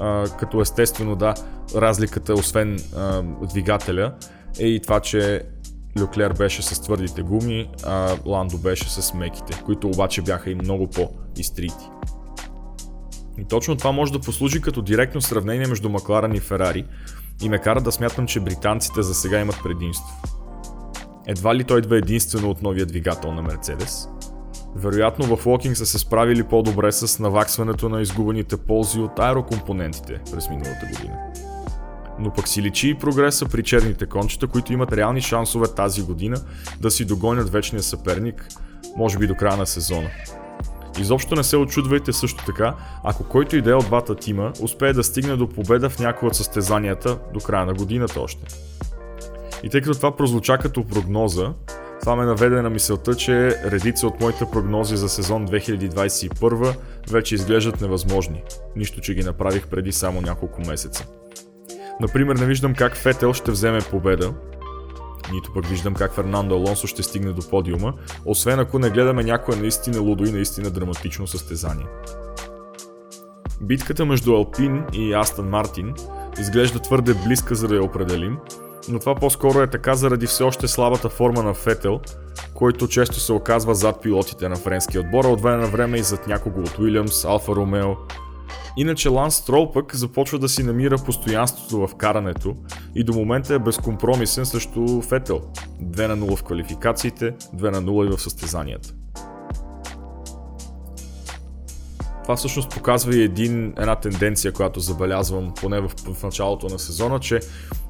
А, 0.00 0.24
като 0.38 0.60
естествено 0.60 1.16
да, 1.16 1.34
разликата 1.74 2.34
освен 2.34 2.78
а, 2.96 3.22
двигателя 3.22 4.14
е 4.60 4.66
и 4.66 4.80
това, 4.80 5.00
че 5.00 5.42
Люклер 6.00 6.32
беше 6.32 6.62
с 6.62 6.80
твърдите 6.82 7.22
гуми, 7.22 7.70
а 7.84 8.16
Ландо 8.26 8.58
беше 8.58 8.90
с 8.90 9.14
меките, 9.14 9.62
които 9.64 9.88
обаче 9.88 10.22
бяха 10.22 10.50
и 10.50 10.54
много 10.54 10.90
по-изтрити. 10.90 11.90
И 13.38 13.44
точно 13.44 13.76
това 13.76 13.92
може 13.92 14.12
да 14.12 14.20
послужи 14.20 14.60
като 14.60 14.82
директно 14.82 15.20
сравнение 15.20 15.66
между 15.66 15.88
Макларен 15.88 16.34
и 16.34 16.40
Ферари 16.40 16.84
и 17.42 17.48
ме 17.48 17.58
кара 17.58 17.80
да 17.80 17.92
смятам, 17.92 18.26
че 18.26 18.40
британците 18.40 19.02
за 19.02 19.14
сега 19.14 19.40
имат 19.40 19.56
предимство. 19.62 20.39
Едва 21.30 21.54
ли 21.54 21.64
той 21.64 21.78
идва 21.78 21.96
единствено 21.96 22.50
от 22.50 22.62
новия 22.62 22.86
двигател 22.86 23.32
на 23.32 23.42
Мерцедес. 23.42 24.08
Вероятно 24.76 25.36
в 25.36 25.46
Локинг 25.46 25.76
са 25.76 25.86
се 25.86 25.98
справили 25.98 26.42
по-добре 26.42 26.92
с 26.92 27.18
наваксването 27.18 27.88
на 27.88 28.00
изгубените 28.00 28.56
ползи 28.56 29.00
от 29.00 29.18
аерокомпонентите 29.18 30.20
през 30.32 30.48
миналата 30.48 30.86
година. 30.92 31.18
Но 32.18 32.32
пък 32.32 32.48
си 32.48 32.62
личи 32.62 32.88
и 32.88 32.94
прогреса 32.94 33.46
при 33.46 33.62
черните 33.62 34.06
кончета, 34.06 34.46
които 34.46 34.72
имат 34.72 34.92
реални 34.92 35.20
шансове 35.20 35.66
тази 35.76 36.02
година 36.02 36.36
да 36.80 36.90
си 36.90 37.04
догонят 37.04 37.50
вечния 37.50 37.82
съперник, 37.82 38.48
може 38.96 39.18
би 39.18 39.26
до 39.26 39.34
края 39.34 39.56
на 39.56 39.66
сезона. 39.66 40.10
Изобщо 41.00 41.34
не 41.34 41.44
се 41.44 41.56
очудвайте 41.56 42.12
също 42.12 42.44
така, 42.44 42.74
ако 43.04 43.24
който 43.24 43.56
и 43.56 43.62
да 43.62 43.70
е 43.70 43.74
от 43.74 43.86
двата 43.86 44.14
тима 44.14 44.52
успее 44.60 44.92
да 44.92 45.04
стигне 45.04 45.36
до 45.36 45.48
победа 45.48 45.90
в 45.90 45.98
някои 45.98 46.28
от 46.28 46.36
състезанията 46.36 47.18
до 47.34 47.40
края 47.40 47.66
на 47.66 47.74
годината 47.74 48.20
още. 48.20 48.46
И 49.62 49.70
тъй 49.70 49.80
като 49.80 49.94
това 49.94 50.16
прозвуча 50.16 50.58
като 50.58 50.84
прогноза, 50.84 51.52
това 52.00 52.16
ме 52.16 52.24
наведе 52.24 52.62
на 52.62 52.70
мисълта, 52.70 53.14
че 53.14 53.56
редица 53.64 54.06
от 54.06 54.20
моите 54.20 54.44
прогнози 54.52 54.96
за 54.96 55.08
сезон 55.08 55.48
2021 55.48 56.74
вече 57.10 57.34
изглеждат 57.34 57.80
невъзможни. 57.80 58.42
Нищо, 58.76 59.00
че 59.00 59.14
ги 59.14 59.22
направих 59.22 59.66
преди 59.66 59.92
само 59.92 60.20
няколко 60.20 60.60
месеца. 60.60 61.06
Например, 62.00 62.36
не 62.36 62.46
виждам 62.46 62.74
как 62.74 62.96
Фетел 62.96 63.32
ще 63.32 63.50
вземе 63.50 63.78
победа, 63.90 64.34
нито 65.32 65.52
пък 65.54 65.66
виждам 65.66 65.94
как 65.94 66.14
Фернандо 66.14 66.54
Алонсо 66.54 66.86
ще 66.86 67.02
стигне 67.02 67.32
до 67.32 67.48
подиума, 67.48 67.94
освен 68.24 68.60
ако 68.60 68.78
не 68.78 68.90
гледаме 68.90 69.22
някое 69.22 69.56
наистина 69.56 70.00
лудо 70.00 70.24
и 70.24 70.32
наистина 70.32 70.70
драматично 70.70 71.26
състезание. 71.26 71.86
Битката 73.60 74.06
между 74.06 74.34
Алпин 74.34 74.84
и 74.92 75.14
Астън 75.14 75.48
Мартин 75.48 75.94
изглежда 76.40 76.78
твърде 76.78 77.14
близка 77.14 77.54
за 77.54 77.68
да 77.68 77.74
я 77.74 77.82
определим, 77.82 78.38
но 78.90 78.98
това 78.98 79.14
по-скоро 79.14 79.60
е 79.60 79.70
така 79.70 79.94
заради 79.94 80.26
все 80.26 80.42
още 80.42 80.68
слабата 80.68 81.08
форма 81.08 81.42
на 81.42 81.54
Фетел, 81.54 82.00
който 82.54 82.88
често 82.88 83.20
се 83.20 83.32
оказва 83.32 83.74
зад 83.74 84.02
пилотите 84.02 84.48
на 84.48 84.56
френския 84.56 85.00
отбор, 85.00 85.24
от 85.24 85.40
време 85.40 85.62
на 85.62 85.68
време 85.68 85.98
и 85.98 86.02
зад 86.02 86.26
някого 86.26 86.60
от 86.60 86.78
Уилямс, 86.78 87.24
Алфа 87.24 87.52
Ромео 87.52 87.94
Иначе 88.76 89.08
Ланс 89.08 89.34
Строл 89.34 89.72
пък 89.72 89.96
започва 89.96 90.38
да 90.38 90.48
си 90.48 90.62
намира 90.62 90.98
постоянството 90.98 91.86
в 91.86 91.94
карането 91.94 92.56
и 92.94 93.04
до 93.04 93.12
момента 93.12 93.54
е 93.54 93.58
безкомпромисен 93.58 94.46
срещу 94.46 95.02
Фетел. 95.02 95.40
2 95.82 96.06
на 96.06 96.18
0 96.18 96.36
в 96.36 96.42
квалификациите, 96.42 97.34
2 97.56 97.70
на 97.70 97.82
0 97.82 98.06
и 98.06 98.16
в 98.16 98.22
състезанията. 98.22 98.94
Това 102.22 102.36
всъщност 102.36 102.70
показва 102.70 103.16
и 103.16 103.22
един, 103.22 103.74
една 103.78 103.96
тенденция, 103.96 104.52
която 104.52 104.80
забелязвам 104.80 105.52
поне 105.60 105.80
в, 105.80 105.90
в 106.14 106.22
началото 106.22 106.66
на 106.66 106.78
сезона, 106.78 107.20
че 107.20 107.40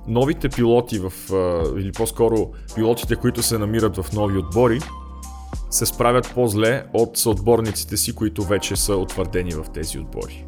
новите 0.08 0.48
пилоти 0.48 0.98
в, 0.98 1.12
или 1.78 1.92
по-скоро 1.92 2.50
пилотите, 2.74 3.16
които 3.16 3.42
се 3.42 3.58
намират 3.58 3.96
в 3.96 4.12
нови 4.12 4.38
отбори, 4.38 4.80
се 5.70 5.86
справят 5.86 6.30
по-зле 6.34 6.84
от 6.92 7.16
съотборниците 7.16 7.96
си, 7.96 8.14
които 8.14 8.42
вече 8.42 8.76
са 8.76 8.96
утвърдени 8.96 9.50
в 9.50 9.64
тези 9.74 9.98
отбори. 9.98 10.44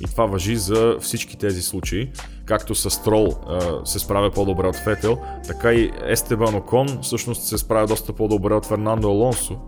И 0.00 0.04
това 0.04 0.26
въжи 0.26 0.56
за 0.56 0.96
всички 1.00 1.38
тези 1.38 1.62
случаи. 1.62 2.12
Както 2.44 2.74
с 2.74 2.90
Строл 2.90 3.36
се 3.84 3.98
справя 3.98 4.30
по-добре 4.30 4.66
от 4.66 4.76
Фетел, 4.76 5.18
така 5.46 5.72
и 5.72 5.90
Естебан 6.06 6.54
Окон 6.54 6.98
всъщност 7.02 7.42
се 7.42 7.58
справя 7.58 7.86
доста 7.86 8.12
по-добре 8.12 8.54
от 8.54 8.66
Фернандо 8.66 9.08
Алонсо. 9.08 9.58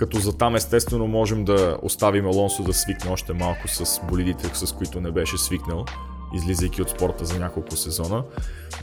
Като 0.00 0.18
за 0.18 0.38
там 0.38 0.56
естествено 0.56 1.06
можем 1.06 1.44
да 1.44 1.76
оставим 1.82 2.26
Алонсо 2.26 2.62
да 2.62 2.72
свикне 2.74 3.10
още 3.10 3.32
малко 3.32 3.68
с 3.68 4.00
болидите, 4.08 4.50
с 4.54 4.72
които 4.72 5.00
не 5.00 5.10
беше 5.10 5.38
свикнал 5.38 5.84
излизайки 6.34 6.82
от 6.82 6.90
спорта 6.90 7.24
за 7.24 7.38
няколко 7.38 7.76
сезона. 7.76 8.22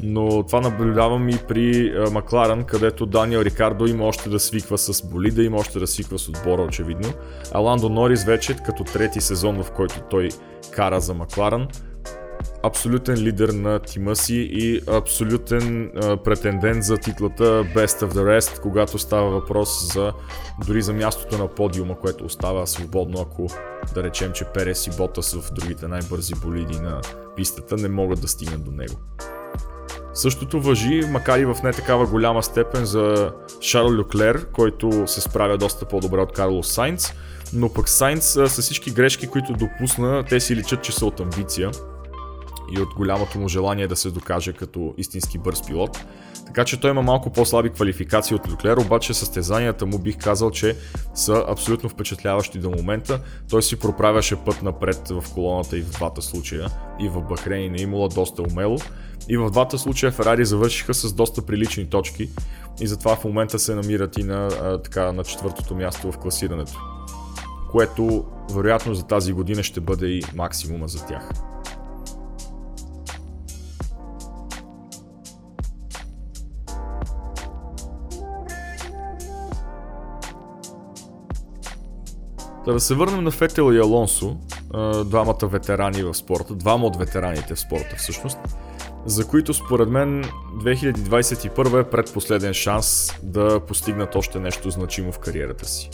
Но 0.03 0.43
това 0.43 0.61
наблюдавам 0.61 1.29
и 1.29 1.37
при 1.47 1.93
Макларен, 2.11 2.63
където 2.63 3.05
Даниел 3.05 3.39
Рикардо 3.39 3.85
има 3.85 4.05
още 4.05 4.29
да 4.29 4.39
свиква 4.39 4.77
с 4.77 5.07
болида, 5.07 5.43
има 5.43 5.57
още 5.57 5.79
да 5.79 5.87
свиква 5.87 6.19
с 6.19 6.29
отбора, 6.29 6.61
очевидно. 6.61 7.13
А 7.53 7.59
Ландо 7.59 7.89
Норис 7.89 8.23
вече 8.23 8.55
като 8.65 8.83
трети 8.83 9.21
сезон, 9.21 9.63
в 9.63 9.71
който 9.71 10.01
той 10.09 10.29
кара 10.71 11.01
за 11.01 11.13
Макларен, 11.13 11.67
абсолютен 12.63 13.15
лидер 13.15 13.49
на 13.49 13.79
тима 13.79 14.15
си 14.15 14.49
и 14.51 14.81
абсолютен 14.87 15.91
а, 15.95 16.17
претендент 16.17 16.83
за 16.83 16.97
титлата 16.97 17.63
Best 17.63 18.05
of 18.05 18.13
the 18.13 18.39
Rest, 18.39 18.59
когато 18.59 18.99
става 18.99 19.29
въпрос 19.29 19.93
за 19.93 20.13
дори 20.67 20.81
за 20.81 20.93
мястото 20.93 21.37
на 21.37 21.47
подиума, 21.47 21.99
което 21.99 22.25
остава 22.25 22.65
свободно, 22.65 23.21
ако 23.21 23.47
да 23.93 24.03
речем, 24.03 24.31
че 24.31 24.45
Перес 24.45 24.87
и 24.87 24.91
Ботас 24.97 25.33
в 25.33 25.53
другите 25.53 25.87
най-бързи 25.87 26.33
болиди 26.35 26.79
на 26.79 27.01
пистата 27.35 27.77
не 27.77 27.87
могат 27.87 28.21
да 28.21 28.27
стигнат 28.27 28.63
до 28.63 28.71
него. 28.71 28.95
Същото 30.13 30.61
въжи, 30.61 31.01
макар 31.09 31.39
и 31.39 31.45
в 31.45 31.55
не 31.63 31.71
такава 31.71 32.05
голяма 32.05 32.43
степен 32.43 32.85
за 32.85 33.31
Шарл 33.61 33.89
Люклер, 33.89 34.51
който 34.51 35.07
се 35.07 35.21
справя 35.21 35.57
доста 35.57 35.85
по-добре 35.85 36.21
от 36.21 36.33
Карлос 36.33 36.71
Сайнц, 36.71 37.13
но 37.53 37.73
пък 37.73 37.89
Сайнц 37.89 38.25
с 38.25 38.61
всички 38.61 38.91
грешки, 38.91 39.27
които 39.27 39.53
допусна, 39.53 40.23
те 40.29 40.39
си 40.39 40.55
личат, 40.55 40.83
че 40.83 40.91
са 40.91 41.05
от 41.05 41.19
амбиция 41.19 41.71
и 42.75 42.81
от 42.81 42.93
голямото 42.93 43.39
му 43.39 43.47
желание 43.47 43.87
да 43.87 43.95
се 43.95 44.11
докаже 44.11 44.53
като 44.53 44.93
истински 44.97 45.37
бърз 45.37 45.65
пилот. 45.67 46.05
Така 46.45 46.65
че 46.65 46.79
той 46.79 46.91
има 46.91 47.01
малко 47.01 47.29
по-слаби 47.29 47.69
квалификации 47.69 48.35
от 48.35 48.49
Люклер, 48.49 48.77
обаче 48.77 49.13
състезанията 49.13 49.85
му 49.85 49.97
бих 49.99 50.17
казал, 50.17 50.51
че 50.51 50.75
са 51.15 51.45
абсолютно 51.47 51.89
впечатляващи 51.89 52.59
до 52.59 52.69
момента. 52.69 53.19
Той 53.49 53.63
си 53.63 53.79
проправяше 53.79 54.35
път 54.35 54.63
напред 54.63 55.09
в 55.09 55.23
колоната 55.33 55.77
и 55.77 55.81
в 55.81 55.91
двата 55.91 56.21
случая, 56.21 56.69
и 56.99 57.09
в 57.09 57.21
Бахрейн 57.21 57.65
и 57.65 57.69
на 57.69 57.81
Имола 57.81 58.09
доста 58.09 58.41
умело. 58.41 58.77
И 59.29 59.37
в 59.37 59.51
двата 59.51 59.77
случая 59.77 60.11
Ферари 60.11 60.45
завършиха 60.45 60.93
с 60.93 61.13
доста 61.13 61.45
прилични 61.45 61.89
точки 61.89 62.29
и 62.81 62.87
затова 62.87 63.15
в 63.15 63.23
момента 63.23 63.59
се 63.59 63.75
намират 63.75 64.17
и 64.17 64.23
на, 64.23 64.47
а, 64.47 64.81
така, 64.81 65.11
на 65.11 65.23
четвъртото 65.23 65.75
място 65.75 66.11
в 66.11 66.17
класирането. 66.17 66.79
Което 67.71 68.25
вероятно 68.53 68.95
за 68.95 69.03
тази 69.03 69.33
година 69.33 69.63
ще 69.63 69.81
бъде 69.81 70.07
и 70.07 70.23
максимума 70.35 70.87
за 70.87 71.05
тях. 71.05 71.29
Да, 82.67 82.73
да 82.73 82.79
се 82.79 82.95
върнем 82.95 83.23
на 83.23 83.31
Фетел 83.31 83.73
и 83.73 83.79
Алонсо, 83.79 84.37
двамата 85.05 85.37
ветерани 85.43 86.03
в 86.03 86.13
спорта, 86.13 86.55
двама 86.55 86.85
от 86.85 86.95
ветераните 86.95 87.55
в 87.55 87.59
спорта 87.59 87.95
всъщност, 87.97 88.37
за 89.05 89.27
които 89.27 89.53
според 89.53 89.89
мен 89.89 90.23
2021 90.63 91.81
е 91.81 91.89
предпоследен 91.89 92.53
шанс 92.53 93.11
да 93.23 93.59
постигнат 93.59 94.15
още 94.15 94.39
нещо 94.39 94.69
значимо 94.69 95.11
в 95.11 95.19
кариерата 95.19 95.65
си. 95.65 95.89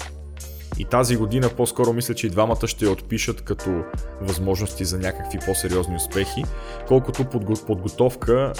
И 0.77 0.85
тази 0.85 1.15
година 1.15 1.49
по-скоро 1.57 1.93
мисля, 1.93 2.13
че 2.13 2.27
и 2.27 2.29
двамата 2.29 2.67
ще 2.67 2.85
я 2.85 2.91
отпишат 2.91 3.41
като 3.41 3.83
възможности 4.21 4.85
за 4.85 4.99
някакви 4.99 5.39
по-сериозни 5.45 5.95
успехи, 5.95 6.43
колкото 6.87 7.25
подготовка 7.65 8.53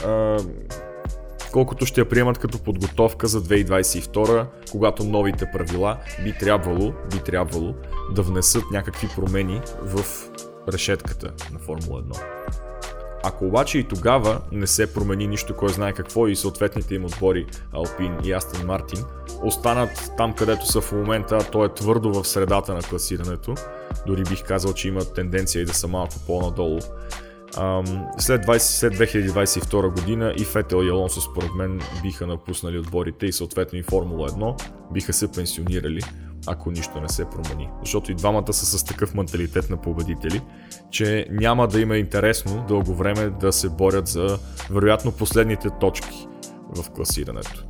колкото 1.54 1.86
ще 1.86 2.02
я 2.02 2.10
приемат 2.10 2.38
като 2.38 2.60
подготовка 2.60 3.28
за 3.28 3.42
2022, 3.42 4.46
когато 4.72 5.04
новите 5.04 5.46
правила 5.54 5.98
би 6.24 6.34
трябвало, 6.40 6.94
би 7.12 7.20
трябвало 7.20 7.74
да 8.16 8.22
внесат 8.22 8.64
някакви 8.72 9.08
промени 9.16 9.62
в 9.82 10.06
решетката 10.74 11.32
на 11.54 11.60
Формула 11.60 12.04
1. 12.04 12.22
Ако 13.24 13.46
обаче 13.46 13.78
и 13.78 13.84
тогава 13.84 14.42
не 14.52 14.68
се 14.68 14.94
промени 14.94 15.28
нищо, 15.28 15.56
кой 15.56 15.70
знае 15.70 15.94
какво 15.94 16.28
и 16.28 16.36
съответните 16.36 16.96
им 16.96 17.06
отбори 17.06 17.46
Алпин 17.74 18.18
и 18.24 18.32
Астон 18.32 18.66
Мартин 18.66 19.04
останат 19.44 20.12
там 20.18 20.34
където 20.34 20.66
са 20.66 20.82
в 20.82 20.92
момента, 20.92 21.38
то 21.52 21.66
е 21.66 21.74
твърдо 21.74 22.14
в 22.14 22.28
средата 22.28 22.74
на 22.74 22.82
класирането, 22.82 23.56
дори 24.08 24.24
бих 24.24 24.44
казал, 24.44 24.74
че 24.74 24.88
има 24.88 25.06
тенденция 25.06 25.62
и 25.62 25.66
да 25.66 25.74
са 25.74 25.88
малко 25.88 26.16
по-надолу, 26.28 26.80
след, 28.18 28.46
20, 28.46 28.58
след 28.58 28.94
2022 28.94 29.90
година 29.90 30.34
и 30.38 30.44
Фетел 30.44 30.84
и 30.84 30.90
Алонсо 30.90 31.22
според 31.22 31.50
мен 31.58 31.82
биха 32.02 32.28
напуснали 32.28 32.78
отборите 32.78 33.26
и 33.26 33.32
съответно 33.32 33.80
и 33.80 33.84
Формула 33.84 34.30
1 34.30 34.62
биха 34.94 35.14
се 35.14 35.32
пенсионирали, 35.32 36.02
ако 36.48 36.72
нищо 36.72 37.02
не 37.02 37.10
се 37.10 37.26
промени. 37.26 37.70
Защото 37.82 38.12
и 38.12 38.16
двамата 38.16 38.54
са 38.54 38.78
с 38.78 38.84
такъв 38.84 39.14
менталитет 39.14 39.70
на 39.70 39.78
победители, 39.78 40.42
че 40.92 41.28
няма 41.32 41.68
да 41.68 41.82
има 41.82 41.98
интересно 41.98 42.66
дълго 42.68 42.96
време 42.96 43.30
да 43.30 43.54
се 43.54 43.70
борят 43.70 44.08
за 44.08 44.40
вероятно 44.70 45.12
последните 45.12 45.70
точки 45.80 46.28
в 46.76 46.90
класирането. 46.90 47.66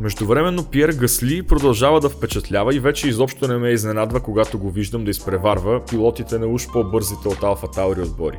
Междувременно 0.00 0.64
Пьер 0.64 0.92
Гасли 0.92 1.42
продължава 1.42 2.00
да 2.00 2.08
впечатлява 2.08 2.74
и 2.74 2.80
вече 2.80 3.08
изобщо 3.08 3.48
не 3.48 3.56
ме 3.56 3.68
изненадва, 3.68 4.20
когато 4.20 4.58
го 4.58 4.70
виждам 4.70 5.04
да 5.04 5.10
изпреварва 5.10 5.84
пилотите 5.90 6.38
на 6.38 6.46
уж 6.46 6.66
по-бързите 6.72 7.28
от 7.28 7.42
Алфа 7.42 7.70
Таури 7.70 8.00
отбори. 8.00 8.38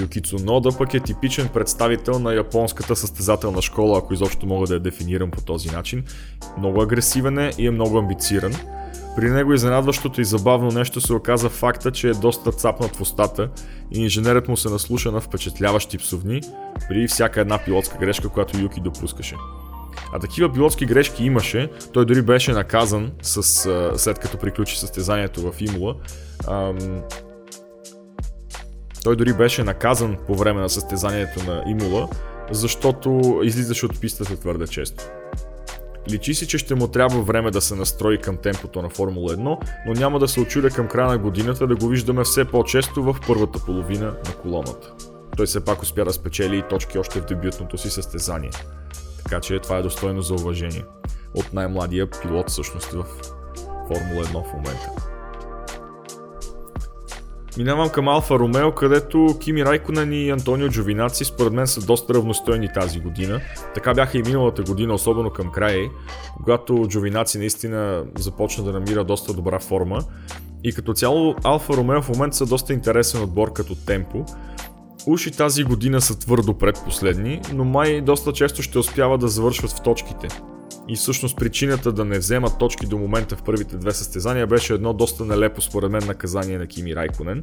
Юки 0.00 0.22
Цунода 0.22 0.78
пък 0.78 0.94
е 0.94 1.00
типичен 1.00 1.48
представител 1.48 2.18
на 2.18 2.34
японската 2.34 2.96
състезателна 2.96 3.62
школа, 3.62 3.98
ако 3.98 4.14
изобщо 4.14 4.46
мога 4.46 4.66
да 4.66 4.74
я 4.74 4.80
дефинирам 4.80 5.30
по 5.30 5.40
този 5.40 5.70
начин. 5.70 6.04
Много 6.58 6.82
агресивен 6.82 7.38
е 7.38 7.50
и 7.58 7.66
е 7.66 7.70
много 7.70 7.98
амбициран. 7.98 8.54
При 9.16 9.30
него 9.30 9.52
изненадващото 9.52 10.20
и 10.20 10.24
забавно 10.24 10.68
нещо 10.68 11.00
се 11.00 11.12
оказа 11.12 11.48
факта, 11.48 11.90
че 11.90 12.08
е 12.08 12.14
доста 12.14 12.52
цапнат 12.52 12.96
в 12.96 13.00
устата 13.00 13.48
и 13.94 14.02
инженерът 14.02 14.48
му 14.48 14.56
се 14.56 14.68
наслуша 14.68 15.12
на 15.12 15.20
впечатляващи 15.20 15.98
псовни 15.98 16.40
при 16.88 17.08
всяка 17.08 17.40
една 17.40 17.58
пилотска 17.58 17.98
грешка, 17.98 18.28
която 18.28 18.58
Юки 18.58 18.80
допускаше. 18.80 19.36
А 20.14 20.18
такива 20.18 20.52
пилотски 20.52 20.86
грешки 20.86 21.24
имаше, 21.24 21.70
той 21.92 22.06
дори 22.06 22.22
беше 22.22 22.52
наказан 22.52 23.12
с, 23.22 23.42
след 23.96 24.18
като 24.18 24.38
приключи 24.38 24.78
състезанието 24.78 25.52
в 25.52 25.60
Имула. 25.60 25.94
Той 29.04 29.16
дори 29.16 29.32
беше 29.32 29.64
наказан 29.64 30.16
по 30.26 30.34
време 30.34 30.60
на 30.60 30.68
състезанието 30.68 31.44
на 31.46 31.64
Имула, 31.66 32.08
защото 32.50 33.40
излизаше 33.44 33.86
от 33.86 34.00
пистата 34.00 34.36
твърде 34.36 34.66
често. 34.66 35.04
Личи 36.10 36.34
си, 36.34 36.46
че 36.46 36.58
ще 36.58 36.74
му 36.74 36.88
трябва 36.88 37.22
време 37.22 37.50
да 37.50 37.60
се 37.60 37.74
настрои 37.74 38.18
към 38.18 38.36
темпото 38.36 38.82
на 38.82 38.90
Формула 38.90 39.36
1, 39.36 39.58
но 39.86 39.92
няма 39.92 40.18
да 40.18 40.28
се 40.28 40.40
очудя 40.40 40.70
към 40.70 40.88
края 40.88 41.08
на 41.08 41.18
годината 41.18 41.66
да 41.66 41.76
го 41.76 41.88
виждаме 41.88 42.24
все 42.24 42.44
по-често 42.44 43.02
в 43.02 43.16
първата 43.26 43.58
половина 43.58 44.06
на 44.06 44.34
колоната. 44.42 44.92
Той 45.36 45.46
все 45.46 45.64
пак 45.64 45.82
успя 45.82 46.04
да 46.04 46.12
спечели 46.12 46.58
и 46.58 46.62
точки 46.70 46.98
още 46.98 47.20
в 47.20 47.26
дебютното 47.26 47.78
си 47.78 47.90
състезание. 47.90 48.50
Така 49.22 49.40
че 49.40 49.58
това 49.58 49.78
е 49.78 49.82
достойно 49.82 50.22
за 50.22 50.34
уважение. 50.34 50.84
От 51.34 51.52
най-младия 51.52 52.10
пилот 52.10 52.50
всъщност 52.50 52.86
в 52.86 53.04
Формула 53.88 54.24
1 54.24 54.44
в 54.44 54.52
момента. 54.52 55.11
Минавам 57.56 57.88
към 57.88 58.08
Алфа 58.08 58.38
Ромео, 58.38 58.72
където 58.72 59.36
Кими 59.40 59.64
Райконен 59.64 60.12
и 60.12 60.30
Антонио 60.30 60.68
Джовинаци 60.68 61.24
според 61.24 61.52
мен 61.52 61.66
са 61.66 61.86
доста 61.86 62.14
равностойни 62.14 62.68
тази 62.74 63.00
година. 63.00 63.40
Така 63.74 63.94
бяха 63.94 64.18
и 64.18 64.22
миналата 64.22 64.62
година, 64.62 64.94
особено 64.94 65.30
към 65.30 65.52
края, 65.52 65.90
когато 66.36 66.86
Джовинаци 66.88 67.38
наистина 67.38 68.04
започна 68.18 68.64
да 68.64 68.72
намира 68.72 69.04
доста 69.04 69.32
добра 69.34 69.58
форма. 69.58 69.98
И 70.64 70.72
като 70.72 70.92
цяло 70.92 71.34
Алфа 71.44 71.72
Ромео 71.72 72.02
в 72.02 72.08
момента 72.08 72.36
са 72.36 72.46
доста 72.46 72.72
интересен 72.72 73.22
отбор 73.22 73.52
като 73.52 73.74
темпо. 73.74 74.24
Уши 75.06 75.30
тази 75.30 75.64
година 75.64 76.00
са 76.00 76.18
твърдо 76.18 76.58
предпоследни, 76.58 77.40
но 77.54 77.64
май 77.64 78.00
доста 78.00 78.32
често 78.32 78.62
ще 78.62 78.78
успяват 78.78 79.20
да 79.20 79.28
завършват 79.28 79.70
в 79.70 79.82
точките. 79.82 80.28
И 80.92 80.96
всъщност 80.96 81.36
причината 81.36 81.92
да 81.92 82.04
не 82.04 82.18
вземат 82.18 82.58
точки 82.58 82.86
до 82.86 82.98
момента 82.98 83.36
в 83.36 83.42
първите 83.42 83.76
две 83.76 83.92
състезания 83.92 84.46
беше 84.46 84.74
едно 84.74 84.92
доста 84.92 85.24
нелепо 85.24 85.60
според 85.60 85.90
мен 85.90 86.06
наказание 86.06 86.58
на 86.58 86.66
Кими 86.66 86.96
Райконен, 86.96 87.42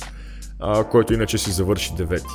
а, 0.60 0.84
който 0.84 1.13
иначе 1.13 1.38
си 1.38 1.51
завърши 1.51 1.94
девети. 1.98 2.34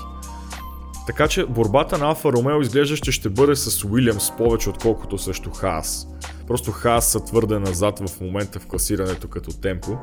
Така 1.06 1.28
че 1.28 1.46
борбата 1.46 1.98
на 1.98 2.06
Алфа 2.06 2.32
Ромео 2.32 2.60
изглежда, 2.60 2.96
че 2.96 3.12
ще 3.12 3.28
бъде 3.28 3.56
с 3.56 3.84
Уилямс 3.84 4.36
повече 4.36 4.70
отколкото 4.70 5.18
срещу 5.18 5.50
Хаас. 5.50 6.06
Просто 6.46 6.72
Хаас 6.72 7.06
са 7.06 7.24
твърде 7.24 7.58
назад 7.58 8.08
в 8.08 8.20
момента 8.20 8.60
в 8.60 8.66
класирането 8.66 9.28
като 9.28 9.60
темпо 9.60 9.98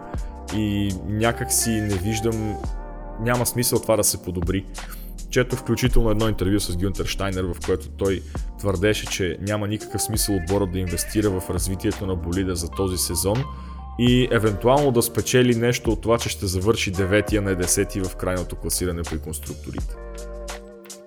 и 0.56 0.96
някак 1.08 1.54
си 1.54 1.70
не 1.70 1.96
виждам, 1.96 2.56
няма 3.22 3.46
смисъл 3.46 3.82
това 3.82 3.98
да 3.98 4.04
се 4.04 4.24
подобри. 4.24 4.66
Чето 5.30 5.56
включително 5.56 6.10
едно 6.10 6.28
интервю 6.28 6.60
с 6.60 6.78
Гюнтер 6.78 7.06
Штайнер, 7.06 7.44
в 7.44 7.56
което 7.66 7.90
той 7.90 8.22
твърдеше, 8.62 9.06
че 9.06 9.38
няма 9.42 9.68
никакъв 9.68 10.02
смисъл 10.02 10.36
отборът 10.36 10.72
да 10.72 10.80
инвестира 10.80 11.30
в 11.30 11.50
развитието 11.50 12.08
на 12.08 12.16
болида 12.16 12.56
за 12.56 12.70
този 12.70 12.98
сезон 12.98 13.44
и 14.00 14.28
евентуално 14.32 14.92
да 14.92 15.02
спечели 15.02 15.56
нещо 15.56 15.92
от 15.92 16.02
това, 16.02 16.18
че 16.18 16.30
ще 16.30 16.48
завърши 16.48 16.94
9 16.94 17.38
а 17.38 17.42
не 17.42 17.56
10 17.56 18.08
в 18.08 18.16
крайното 18.16 18.56
класиране 18.56 19.02
при 19.04 19.20
конструкторите. 19.20 19.96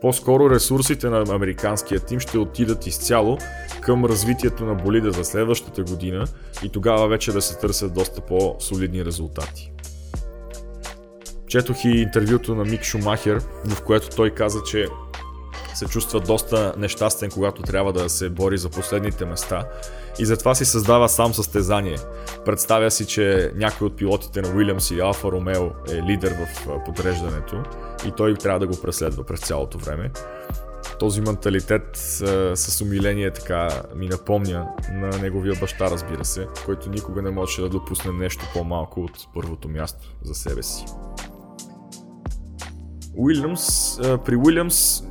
По-скоро 0.00 0.50
ресурсите 0.50 1.08
на 1.08 1.24
американския 1.34 2.00
тим 2.00 2.20
ще 2.20 2.38
отидат 2.38 2.86
изцяло 2.86 3.38
към 3.80 4.04
развитието 4.04 4.64
на 4.64 4.74
болида 4.74 5.10
за 5.10 5.24
следващата 5.24 5.82
година 5.82 6.26
и 6.64 6.68
тогава 6.68 7.08
вече 7.08 7.32
да 7.32 7.42
се 7.42 7.58
търсят 7.58 7.94
доста 7.94 8.20
по-солидни 8.20 9.04
резултати. 9.04 9.72
Четох 11.48 11.84
и 11.84 11.88
интервюто 11.88 12.54
на 12.54 12.64
Мик 12.64 12.82
Шумахер, 12.82 13.40
в 13.64 13.82
което 13.82 14.16
той 14.16 14.30
каза, 14.30 14.58
че 14.66 14.86
се 15.74 15.86
чувства 15.86 16.20
доста 16.20 16.74
нещастен, 16.76 17.30
когато 17.30 17.62
трябва 17.62 17.92
да 17.92 18.08
се 18.08 18.30
бори 18.30 18.58
за 18.58 18.68
последните 18.68 19.24
места 19.24 19.64
и 20.18 20.26
затова 20.26 20.54
си 20.54 20.64
създава 20.64 21.08
сам 21.08 21.34
състезание. 21.34 21.96
Представя 22.44 22.90
си, 22.90 23.06
че 23.06 23.52
някой 23.54 23.86
от 23.86 23.96
пилотите 23.96 24.42
на 24.42 24.56
Уилямс 24.56 24.90
и 24.90 25.00
Алфа 25.00 25.32
Ромео 25.32 25.64
е 25.88 26.02
лидер 26.02 26.34
в 26.34 26.68
подреждането 26.84 27.62
и 28.06 28.12
той 28.16 28.34
трябва 28.34 28.60
да 28.60 28.66
го 28.66 28.80
преследва 28.82 29.24
през 29.24 29.40
цялото 29.40 29.78
време. 29.78 30.10
Този 30.98 31.20
менталитет 31.20 31.96
с 32.54 32.80
умиление 32.82 33.30
така 33.30 33.82
ми 33.96 34.08
напомня 34.08 34.68
на 34.92 35.18
неговия 35.18 35.54
баща, 35.60 35.90
разбира 35.90 36.24
се, 36.24 36.46
който 36.64 36.90
никога 36.90 37.22
не 37.22 37.30
можеше 37.30 37.62
да 37.62 37.68
допусне 37.68 38.12
нещо 38.12 38.44
по-малко 38.54 39.00
от 39.00 39.28
първото 39.34 39.68
място 39.68 40.16
за 40.22 40.34
себе 40.34 40.62
си. 40.62 40.84
Уилямс, 43.16 43.96
при 44.24 44.36
Уилямс 44.36 45.02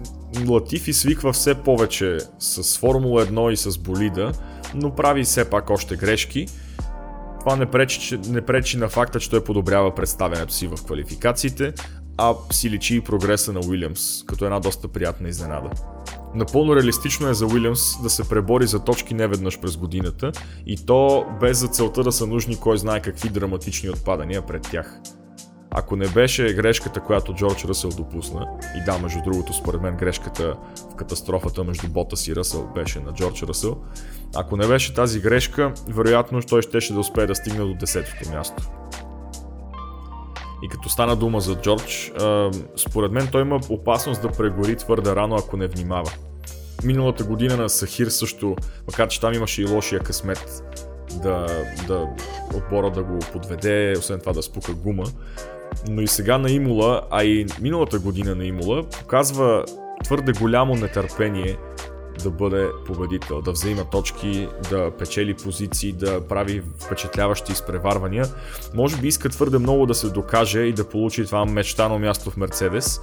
Латифи 0.48 0.94
свиква 0.94 1.34
все 1.34 1.56
повече 1.56 2.18
с 2.40 2.80
Формула 2.80 3.26
1 3.26 3.52
и 3.52 3.58
с 3.58 3.78
болида, 3.78 4.32
но 4.76 4.96
прави 4.96 5.24
все 5.24 5.50
пак 5.50 5.70
още 5.70 5.96
грешки. 5.96 6.48
Това 7.40 7.56
не 7.56 7.66
пречи, 7.66 8.20
не 8.28 8.42
пречи 8.42 8.78
на 8.78 8.90
факта, 8.90 9.20
че 9.20 9.30
той 9.30 9.44
подобрява 9.44 9.96
представянето 9.96 10.54
си 10.54 10.68
в 10.68 10.76
квалификациите, 10.86 11.74
а 12.18 12.34
си 12.52 12.70
личи 12.70 12.96
и 12.96 13.02
прогреса 13.02 13.54
на 13.54 13.60
Уилямс, 13.68 14.24
като 14.26 14.46
една 14.46 14.60
доста 14.60 14.88
приятна 14.88 15.30
изненада. 15.30 15.70
Напълно 16.36 16.76
реалистично 16.76 17.30
е 17.30 17.34
за 17.34 17.46
Уилямс 17.46 18.02
да 18.04 18.10
се 18.10 18.30
пребори 18.30 18.68
за 18.68 18.80
точки 18.80 19.14
неведнъж 19.14 19.60
през 19.60 19.78
годината 19.78 20.32
и 20.66 20.86
то 20.86 21.26
без 21.42 21.58
за 21.58 21.68
целта 21.68 22.04
да 22.04 22.12
са 22.12 22.28
нужни 22.28 22.60
кой 22.60 22.78
знае 22.78 23.02
какви 23.02 23.30
драматични 23.30 23.90
отпадания 23.90 24.42
пред 24.42 24.62
тях. 24.72 25.00
Ако 25.76 25.96
не 25.96 26.08
беше 26.08 26.54
грешката, 26.54 27.00
която 27.00 27.34
Джордж 27.34 27.66
Ръсъл 27.66 27.92
допусна, 27.92 28.48
и 28.78 28.84
да, 28.86 28.98
между 28.98 29.22
другото, 29.22 29.54
според 29.54 29.82
мен 29.82 29.98
грешката 29.98 30.56
в 30.92 30.96
катастрофата 30.96 31.64
между 31.64 31.88
Ботас 31.88 32.28
и 32.28 32.36
Ръсъл 32.36 32.72
беше 32.76 33.00
на 33.00 33.14
Джордж 33.14 33.44
Ръсъл, 33.44 33.78
ако 34.36 34.58
не 34.58 34.68
беше 34.68 34.94
тази 34.94 35.20
грешка, 35.20 35.74
вероятно 35.88 36.42
той 36.42 36.62
щеше 36.62 36.94
да 36.94 37.00
успее 37.00 37.26
да 37.26 37.36
стигне 37.36 37.60
до 37.60 37.74
10-то 37.74 38.32
място. 38.32 38.64
И 40.64 40.70
като 40.70 40.90
стана 40.90 41.16
дума 41.16 41.42
за 41.42 41.56
Джордж, 41.56 42.12
според 42.76 43.12
мен 43.12 43.28
той 43.32 43.42
има 43.42 43.60
опасност 43.70 44.22
да 44.22 44.32
прегори 44.32 44.76
твърде 44.76 45.16
рано, 45.16 45.36
ако 45.36 45.58
не 45.58 45.68
внимава. 45.68 46.12
Миналата 46.84 47.24
година 47.24 47.58
на 47.58 47.70
Сахир 47.70 48.08
също, 48.08 48.56
макар 48.88 49.08
че 49.08 49.22
там 49.22 49.34
имаше 49.34 49.62
и 49.62 49.66
лошия 49.66 50.00
късмет 50.00 50.64
да, 51.24 51.48
да 51.88 52.08
отбора 52.56 52.92
да 52.92 53.04
го 53.04 53.20
подведе, 53.34 53.96
освен 53.98 54.20
това 54.20 54.34
да 54.34 54.44
спука 54.44 54.74
гума, 54.74 55.04
но 55.90 56.02
и 56.02 56.08
сега 56.08 56.38
на 56.38 56.52
Имула, 56.52 57.02
а 57.12 57.24
и 57.24 57.46
миналата 57.62 58.00
година 58.00 58.36
на 58.36 58.46
Имула, 58.46 58.84
показва 58.84 59.66
твърде 60.04 60.32
голямо 60.32 60.76
нетърпение 60.76 61.58
да 62.24 62.32
бъде 62.32 62.68
победител, 62.86 63.42
да 63.42 63.52
взема 63.52 63.86
точки, 63.92 64.48
да 64.70 64.92
печели 64.92 65.34
позиции, 65.34 65.92
да 65.92 66.28
прави 66.28 66.64
впечатляващи 66.80 67.52
изпреварвания. 67.52 68.26
Може 68.74 68.98
би 68.98 69.08
иска 69.08 69.30
твърде 69.30 69.58
много 69.58 69.86
да 69.86 69.96
се 69.96 70.10
докаже 70.10 70.60
и 70.60 70.74
да 70.74 70.90
получи 70.90 71.26
това 71.26 71.46
мечтано 71.46 72.00
място 72.00 72.32
в 72.32 72.38
Мерцедес, 72.38 73.02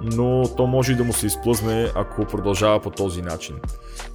но 0.00 0.54
то 0.56 0.66
може 0.66 0.92
и 0.92 0.96
да 0.96 1.04
му 1.04 1.12
се 1.12 1.26
изплъзне, 1.26 1.90
ако 1.94 2.24
продължава 2.24 2.80
по 2.80 2.90
този 2.90 3.22
начин. 3.22 3.56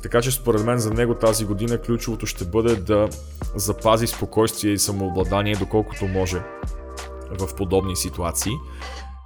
Така 0.02 0.22
че 0.22 0.32
според 0.32 0.66
мен 0.66 0.78
за 0.80 0.94
него 0.94 1.16
тази 1.16 1.46
година 1.46 1.78
ключовото 1.78 2.26
ще 2.26 2.46
бъде 2.46 2.76
да 2.76 3.10
запази 3.56 4.08
спокойствие 4.08 4.72
и 4.72 4.78
самообладание 4.78 5.56
доколкото 5.56 6.08
може 6.08 6.42
в 7.40 7.56
подобни 7.56 7.96
ситуации, 7.96 8.54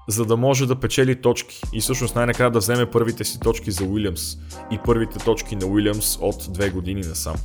за 0.10 0.26
да 0.26 0.38
може 0.38 0.66
да 0.66 0.76
печели 0.76 1.22
точки 1.22 1.62
и 1.74 1.82
всъщност 1.82 2.16
най-накрая 2.16 2.52
да 2.52 2.60
вземе 2.60 2.92
първите 2.92 3.24
си 3.24 3.40
точки 3.40 3.72
за 3.72 3.84
Уилямс 3.84 4.38
и 4.72 4.80
първите 4.86 5.20
точки 5.20 5.56
на 5.56 5.66
Уилямс 5.66 6.18
от 6.22 6.54
две 6.54 6.70
години 6.70 7.02
насам. 7.02 7.36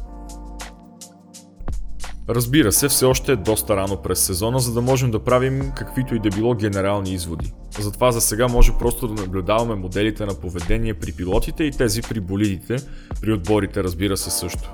Разбира 2.29 2.73
се, 2.73 2.89
все 2.89 3.05
още 3.05 3.33
е 3.33 3.37
доста 3.37 3.77
рано 3.77 3.97
през 3.97 4.21
сезона, 4.21 4.61
за 4.61 4.73
да 4.73 4.81
можем 4.81 5.11
да 5.11 5.25
правим 5.25 5.73
каквито 5.77 6.15
и 6.15 6.19
да 6.19 6.29
било 6.29 6.55
генерални 6.55 7.13
изводи. 7.13 7.53
Затова 7.79 8.13
за 8.13 8.21
сега 8.21 8.49
може 8.49 8.73
просто 8.79 9.09
да 9.09 9.23
наблюдаваме 9.23 9.75
моделите 9.75 10.27
на 10.27 10.35
поведение 10.35 10.95
при 10.95 11.13
пилотите 11.13 11.65
и 11.65 11.71
тези 11.71 12.03
при 12.03 12.21
болидите, 12.21 12.77
при 13.21 13.33
отборите 13.33 13.83
разбира 13.83 14.17
се 14.17 14.31
също. 14.31 14.71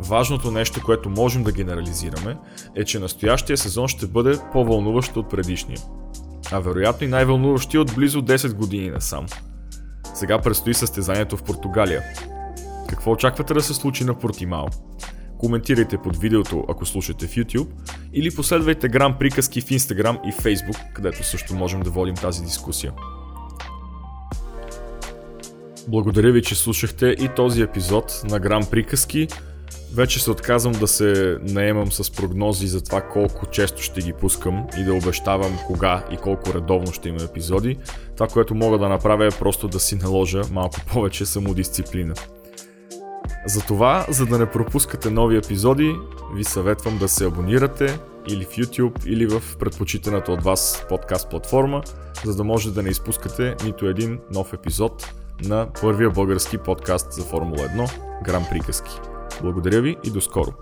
Важното 0.00 0.50
нещо, 0.50 0.80
което 0.84 1.10
можем 1.10 1.42
да 1.42 1.52
генерализираме, 1.52 2.36
е, 2.76 2.84
че 2.84 2.98
настоящия 2.98 3.56
сезон 3.56 3.88
ще 3.88 4.06
бъде 4.06 4.38
по-вълнуващ 4.52 5.16
от 5.16 5.30
предишния. 5.30 5.78
А 6.52 6.60
вероятно 6.60 7.06
и 7.06 7.10
най-вълнуващи 7.10 7.78
от 7.78 7.94
близо 7.94 8.22
10 8.22 8.54
години 8.54 8.90
насам. 8.90 9.26
Сега 10.14 10.40
предстои 10.40 10.74
състезанието 10.74 11.36
в 11.36 11.42
Португалия. 11.42 12.02
Какво 12.88 13.10
очаквате 13.10 13.54
да 13.54 13.62
се 13.62 13.74
случи 13.74 14.04
на 14.04 14.18
Портимао? 14.18 14.66
Коментирайте 15.38 15.98
под 15.98 16.16
видеото, 16.16 16.64
ако 16.68 16.86
слушате 16.86 17.26
в 17.26 17.30
YouTube, 17.30 17.68
или 18.12 18.34
последвайте 18.34 18.88
грам 18.88 19.18
приказки 19.18 19.60
в 19.60 19.64
Instagram 19.64 20.28
и 20.28 20.32
Facebook, 20.32 20.92
където 20.92 21.24
също 21.24 21.54
можем 21.54 21.80
да 21.80 21.90
водим 21.90 22.14
тази 22.14 22.44
дискусия. 22.44 22.92
Благодаря 25.88 26.32
ви, 26.32 26.42
че 26.42 26.54
слушахте 26.54 27.06
и 27.06 27.28
този 27.36 27.62
епизод 27.62 28.22
на 28.24 28.40
Грам 28.40 28.62
приказки. 28.70 29.28
Вече 29.94 30.22
се 30.22 30.30
отказвам 30.30 30.72
да 30.72 30.86
се 30.88 31.38
наемам 31.42 31.92
с 31.92 32.10
прогнози 32.10 32.66
за 32.66 32.84
това 32.84 33.00
колко 33.00 33.46
често 33.46 33.82
ще 33.82 34.00
ги 34.00 34.12
пускам 34.12 34.66
и 34.78 34.84
да 34.84 34.94
обещавам 34.94 35.58
кога 35.66 36.04
и 36.12 36.16
колко 36.16 36.54
редовно 36.54 36.92
ще 36.92 37.08
има 37.08 37.22
епизоди. 37.22 37.78
Това, 38.14 38.26
което 38.26 38.54
мога 38.54 38.78
да 38.78 38.88
направя 38.88 39.26
е 39.26 39.30
просто 39.30 39.68
да 39.68 39.80
си 39.80 39.96
наложа 39.96 40.42
малко 40.52 40.80
повече 40.92 41.26
самодисциплина. 41.26 42.14
Затова, 43.46 44.06
за 44.08 44.26
да 44.26 44.38
не 44.38 44.50
пропускате 44.50 45.10
нови 45.10 45.36
епизоди, 45.36 45.94
ви 46.34 46.44
съветвам 46.44 46.98
да 46.98 47.08
се 47.08 47.24
абонирате 47.24 47.98
или 48.28 48.44
в 48.44 48.48
YouTube, 48.48 49.06
или 49.06 49.26
в 49.26 49.42
предпочитаната 49.58 50.32
от 50.32 50.42
вас 50.42 50.84
подкаст 50.88 51.30
платформа, 51.30 51.82
за 52.24 52.34
да 52.34 52.44
може 52.44 52.74
да 52.74 52.82
не 52.82 52.88
изпускате 52.88 53.56
нито 53.64 53.86
един 53.86 54.18
нов 54.30 54.52
епизод 54.52 55.14
на 55.44 55.68
първия 55.80 56.10
български 56.10 56.58
подкаст 56.58 57.12
за 57.12 57.22
Формула 57.22 57.58
1 57.58 57.90
Гран 58.24 58.44
Приказки. 58.50 59.17
Благодаря 59.42 59.80
ви 59.80 59.96
и 60.04 60.10
до 60.10 60.20
скоро! 60.20 60.54